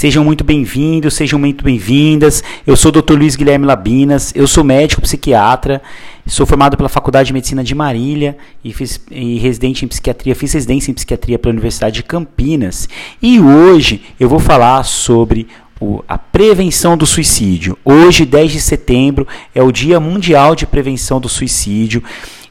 [0.00, 2.42] Sejam muito bem-vindos, sejam muito bem-vindas.
[2.66, 3.18] Eu sou o Dr.
[3.18, 5.82] Luiz Guilherme Labinas, eu sou médico psiquiatra,
[6.26, 8.34] sou formado pela Faculdade de Medicina de Marília
[8.64, 12.88] e, fiz, e residente em psiquiatria, fiz residência em psiquiatria pela Universidade de Campinas.
[13.20, 15.46] E hoje eu vou falar sobre
[16.08, 17.76] a prevenção do suicídio.
[17.84, 22.02] Hoje, 10 de setembro, é o Dia Mundial de Prevenção do Suicídio.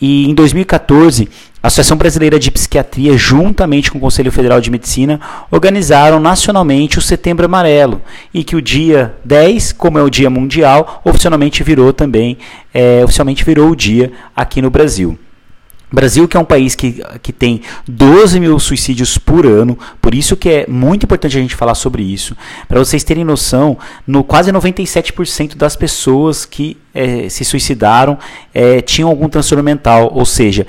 [0.00, 1.28] E em 2014,
[1.64, 5.18] a Associação Brasileira de Psiquiatria, juntamente com o Conselho Federal de Medicina,
[5.50, 8.02] organizaram nacionalmente o Setembro Amarelo
[8.34, 12.36] e que o dia 10, como é o Dia Mundial, oficialmente virou também,
[12.74, 15.18] é, oficialmente virou o dia aqui no Brasil.
[15.90, 20.36] Brasil, que é um país que, que tem 12 mil suicídios por ano, por isso
[20.36, 22.36] que é muito importante a gente falar sobre isso.
[22.68, 28.18] Para vocês terem noção, no quase 97% das pessoas que é, se suicidaram
[28.52, 30.66] é, tinham algum transtorno mental, ou seja,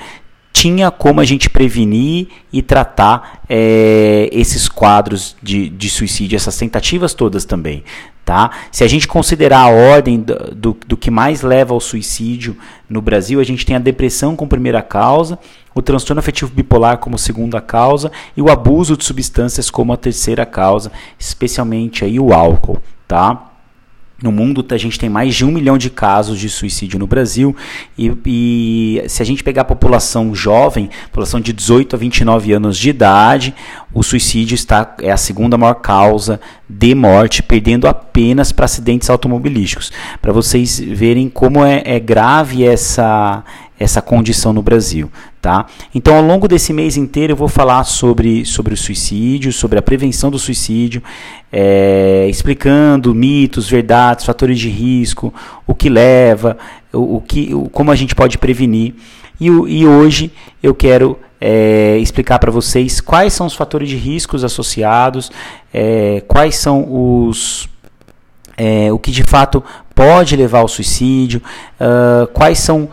[0.56, 7.12] tinha como a gente prevenir e tratar é, esses quadros de, de suicídio, essas tentativas
[7.12, 7.84] todas também.
[8.24, 8.50] Tá?
[8.72, 12.56] Se a gente considerar a ordem do, do, do, que mais leva ao suicídio
[12.88, 15.38] no Brasil, a gente tem a depressão como primeira causa,
[15.74, 20.46] o transtorno afetivo bipolar como segunda causa e o abuso de substâncias como a terceira
[20.46, 22.80] causa, especialmente aí o álcool.
[23.06, 23.52] Tá?
[24.22, 27.54] No mundo, a gente tem mais de um milhão de casos de suicídio no Brasil.
[27.98, 32.78] E, e, se a gente pegar a população jovem, população de 18 a 29 anos
[32.78, 33.54] de idade,
[33.92, 39.92] o suicídio está, é a segunda maior causa de morte, perdendo apenas para acidentes automobilísticos.
[40.22, 43.44] Para vocês verem como é, é grave essa,
[43.78, 45.10] essa condição no Brasil,
[45.40, 45.66] tá?
[45.94, 49.82] Então, ao longo desse mês inteiro, eu vou falar sobre, sobre o suicídio, sobre a
[49.82, 51.02] prevenção do suicídio,
[51.52, 55.32] é, explicando mitos, verdades, fatores de risco,
[55.66, 56.56] o que leva,
[56.92, 58.94] o, o que, o, como a gente pode prevenir.
[59.38, 60.32] E, e hoje
[60.62, 65.30] eu quero é, explicar para vocês quais são os fatores de riscos associados,
[65.72, 67.68] é, quais são os
[68.56, 69.62] é, o que de fato
[69.94, 71.42] pode levar ao suicídio,
[71.80, 72.88] uh, quais são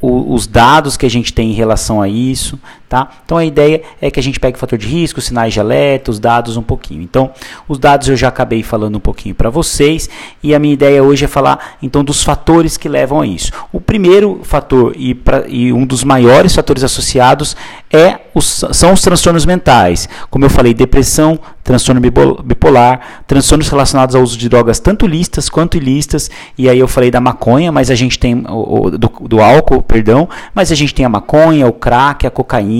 [0.00, 2.58] os dados que a gente tem em relação a isso,
[2.88, 3.08] tá?
[3.24, 6.10] Então a ideia é que a gente pegue o fator de risco, sinais de alerta,
[6.10, 7.02] os dados um pouquinho.
[7.02, 7.30] Então,
[7.68, 10.08] os dados eu já acabei falando um pouquinho para vocês
[10.42, 13.52] e a minha ideia hoje é falar então dos fatores que levam a isso.
[13.72, 17.56] O primeiro fator e, pra, e um dos maiores fatores associados
[17.92, 20.08] é os, são os transtornos mentais.
[20.30, 25.76] Como eu falei, depressão, transtorno bipolar, transtornos relacionados ao uso de drogas tanto listas quanto
[25.76, 30.28] ilícitas, e aí eu falei da maconha, mas a gente tem do, do álcool, perdão,
[30.54, 32.75] mas a gente tem a maconha, o crack, a cocaína,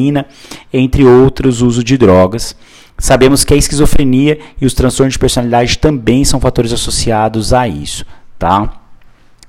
[0.73, 2.57] entre outros uso de drogas.
[2.99, 8.07] Sabemos que a esquizofrenia e os transtornos de personalidade também são fatores associados a isso,
[8.39, 8.86] tá?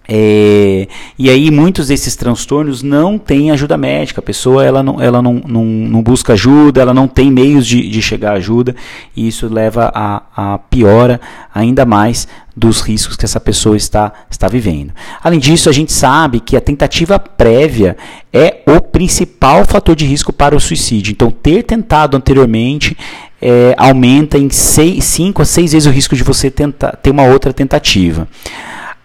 [0.09, 0.87] É,
[1.19, 5.41] e aí muitos desses transtornos não têm ajuda médica, a pessoa ela não, ela não,
[5.45, 8.73] não, não busca ajuda, ela não tem meios de, de chegar à ajuda,
[9.15, 11.19] e isso leva a, a piora
[11.53, 12.25] ainda mais
[12.55, 14.91] dos riscos que essa pessoa está, está vivendo.
[15.21, 17.97] Além disso, a gente sabe que a tentativa prévia
[18.31, 21.11] é o principal fator de risco para o suicídio.
[21.11, 22.97] Então, ter tentado anteriormente
[23.39, 27.53] é, aumenta em 5 a 6 vezes o risco de você tentar, ter uma outra
[27.53, 28.27] tentativa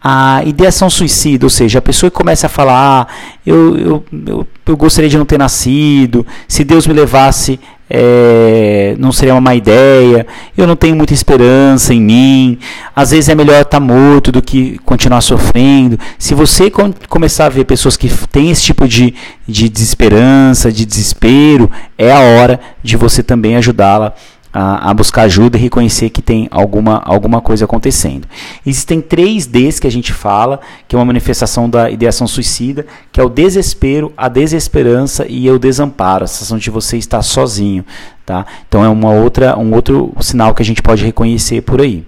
[0.02, 3.06] a ideação suicida, ou seja, a pessoa que começa a falar, ah,
[3.46, 9.12] eu, eu, eu, eu, gostaria de não ter nascido, se Deus me levasse, é, não
[9.12, 10.26] seria uma má ideia,
[10.56, 12.58] eu não tenho muita esperança em mim,
[12.96, 15.98] às vezes é melhor estar morto do que continuar sofrendo.
[16.19, 19.14] Se você com, começar a ver pessoas que têm esse tipo de,
[19.46, 24.14] de desesperança, de desespero, é a hora de você também ajudá-la
[24.52, 28.28] a, a, buscar ajuda e reconhecer que tem alguma, alguma coisa acontecendo.
[28.66, 33.20] Existem três Ds que a gente fala, que é uma manifestação da ideação suicida, que
[33.20, 37.84] é o desespero, a desesperança e o desamparo, a sensação de você estar sozinho.
[38.26, 38.46] Tá?
[38.68, 42.04] Então é uma outra, um outro sinal que a gente pode reconhecer por aí.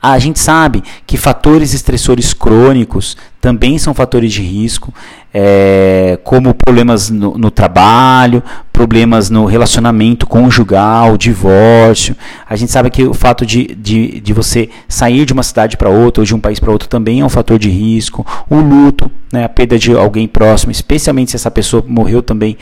[0.00, 4.92] A gente sabe que fatores estressores crônicos também são fatores de risco,
[5.32, 8.42] é, como problemas no, no, trabalho,
[8.72, 12.16] problemas no relacionamento conjugal, divórcio.
[12.48, 15.90] A gente sabe que o fato de, de, de você sair de uma cidade para
[15.90, 18.26] outra ou de um país para outro também é um fator de risco.
[18.48, 22.56] O luto, né, a perda de alguém próximo, especialmente se essa pessoa morreu também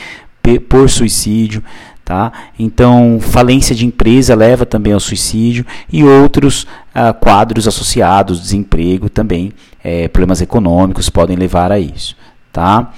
[0.68, 1.62] por suicídio.
[2.04, 2.32] Tá?
[2.58, 9.52] Então, falência de empresa leva também ao suicídio e outros ah, quadros associados, desemprego também,
[9.84, 12.16] é, problemas econômicos podem levar a isso.
[12.52, 12.92] Tá?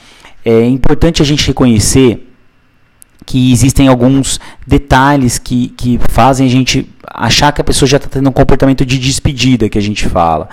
[0.45, 2.31] É importante a gente reconhecer
[3.27, 8.09] que existem alguns detalhes que, que fazem a gente achar que a pessoa já está
[8.09, 10.49] tendo um comportamento de despedida, que a gente fala.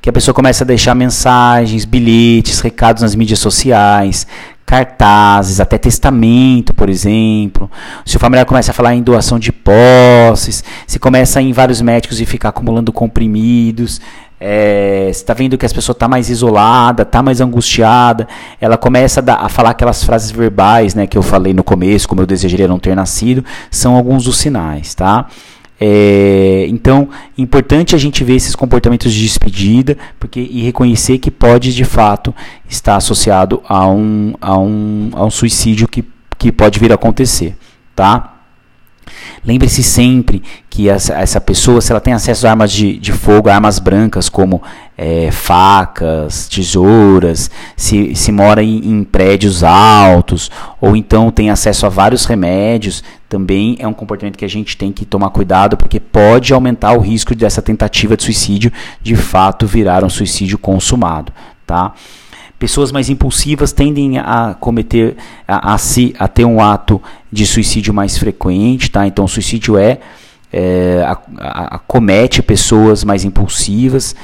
[0.00, 4.26] Que a pessoa começa a deixar mensagens, bilhetes, recados nas mídias sociais,
[4.66, 7.70] cartazes, até testamento, por exemplo.
[8.04, 11.52] Se o familiar começa a falar em doação de posses, se começa a ir em
[11.52, 14.00] vários médicos e ficar acumulando comprimidos,
[14.40, 18.26] é, você está vendo que as pessoas está mais isolada, está mais angustiada,
[18.60, 22.08] ela começa a, dar, a, falar aquelas frases verbais, né, que eu falei no começo,
[22.08, 25.28] como eu desejaria não ter nascido, são alguns dos sinais, tá?
[25.86, 31.74] É, então, importante a gente ver esses comportamentos de despedida porque, e reconhecer que pode
[31.74, 32.34] de fato
[32.66, 36.02] estar associado a um, a um, a um suicídio que,
[36.38, 37.54] que pode vir a acontecer.
[37.94, 38.33] Tá?
[39.44, 43.48] Lembre-se sempre que essa, essa, pessoa, se ela tem acesso a armas de, de fogo,
[43.48, 44.62] armas brancas como
[44.96, 50.50] é, facas, tesouras, se, se mora em, em, prédios altos,
[50.80, 54.92] ou então tem acesso a vários remédios, também é um comportamento que a gente tem
[54.92, 58.72] que tomar cuidado, porque pode aumentar o risco dessa tentativa de suicídio
[59.02, 61.32] de fato virar um suicídio consumado.
[61.66, 61.94] Tá?
[62.64, 65.76] Pessoas mais impulsivas tendem a cometer, a, a,
[66.18, 66.98] a ter um ato
[67.30, 69.06] de suicídio mais frequente, tá?
[69.06, 69.98] Então, suicídio é,
[70.50, 71.06] é
[71.44, 74.16] acomete pessoas mais impulsivas.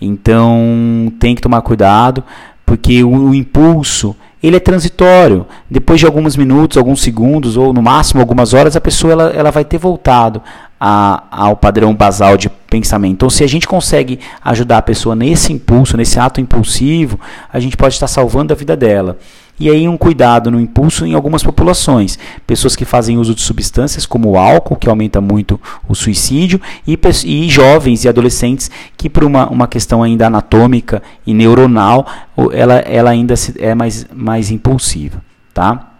[0.00, 2.22] Então, tem que tomar cuidado,
[2.64, 5.44] porque o, o impulso ele é transitório.
[5.68, 9.50] Depois de alguns minutos, alguns segundos, ou no máximo algumas horas, a pessoa ela, ela
[9.50, 10.40] vai ter voltado
[10.80, 13.14] a, ao padrão basal de pensamento.
[13.14, 17.18] Então, se a gente consegue ajudar a pessoa nesse impulso, nesse ato impulsivo,
[17.52, 19.18] a gente pode estar salvando a vida dela.
[19.60, 22.16] E aí um cuidado no impulso em algumas populações.
[22.46, 26.98] Pessoas que fazem uso de substâncias como o álcool, que aumenta muito o suicídio, e,
[27.24, 32.06] e jovens e adolescentes que por uma, uma questão ainda anatômica e neuronal,
[32.52, 35.20] ela, ela ainda é mais, mais impulsiva.
[35.52, 35.97] Tá?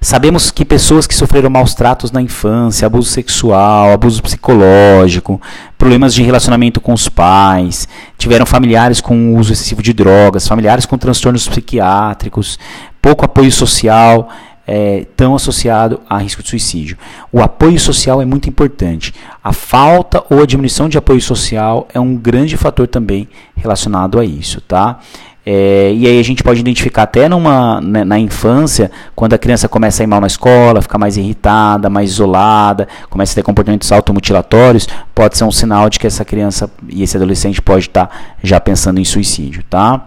[0.00, 5.40] Sabemos que pessoas que sofreram maus tratos na infância, abuso sexual, abuso psicológico,
[5.76, 10.96] problemas de relacionamento com os pais, tiveram familiares com uso excessivo de drogas, familiares com
[10.96, 12.58] transtornos psiquiátricos,
[13.00, 14.28] pouco apoio social,
[14.68, 16.98] é, tão associado a risco de suicídio.
[17.32, 19.14] O apoio social é muito importante.
[19.42, 23.26] A falta ou a diminuição de apoio social é um grande fator também
[23.56, 25.00] relacionado a isso, tá?
[25.50, 29.66] É, e aí a gente pode identificar até numa, né, na infância, quando a criança
[29.66, 33.90] começa a ir mal na escola, fica mais irritada, mais isolada, começa a ter comportamentos
[33.90, 38.16] automutilatórios, pode ser um sinal de que essa criança e esse adolescente pode estar tá
[38.42, 40.04] já pensando em suicídio, tá?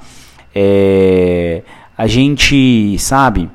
[0.53, 1.63] É,
[1.97, 3.49] a gente sabe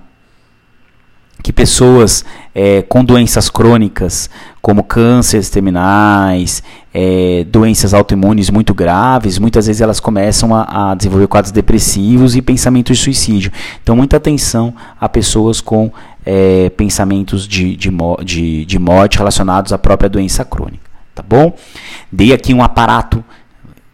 [1.43, 2.25] que pessoas
[2.55, 4.29] é, com doenças crônicas,
[4.61, 6.63] como cânceres terminais,
[6.93, 12.43] é, doenças autoimunes muito graves, muitas vezes elas começam a, a, desenvolver quadros depressivos e
[12.43, 13.53] pensamentos de suicídio.
[13.83, 15.93] Então, muita atenção a pessoas com
[16.25, 17.91] é, pensamentos de, de,
[18.25, 20.91] de, de morte relacionados à própria doença crônica.
[21.15, 21.55] Tá bom?
[22.11, 23.25] Dei aqui um aparato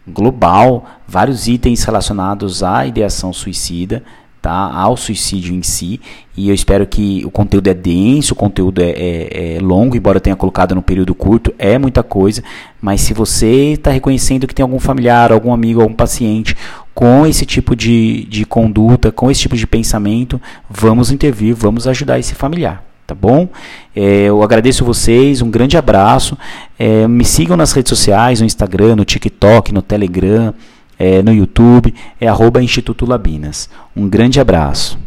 [0.07, 4.03] global, vários itens relacionados à ideação suicida
[4.43, 4.71] tá?
[4.73, 6.01] ao suicídio em si.
[6.35, 10.17] E eu espero que o conteúdo é denso, o conteúdo é, é, é longo, embora
[10.17, 12.43] eu tenha colocado no período curto, é muita coisa.
[12.81, 16.57] Mas se você está reconhecendo que tem algum familiar, algum amigo, algum paciente
[16.93, 22.19] com esse tipo de, de conduta, com esse tipo de pensamento, vamos intervir, vamos ajudar
[22.19, 23.49] esse familiar tá bom?
[23.93, 26.37] É, eu agradeço vocês, um grande abraço.
[26.79, 30.53] É, me sigam nas redes sociais, no Instagram, no TikTok, no Telegram,
[30.97, 33.69] é, no YouTube, é arroba Instituto Labinas.
[33.95, 34.97] Um grande abraço.